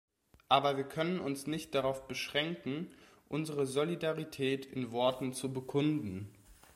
[0.49, 2.89] Aber wir können uns nicht darauf beschränken,
[3.29, 6.33] unsere Solidarität in Worten zu bekunden.